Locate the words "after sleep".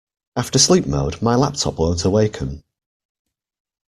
0.35-0.87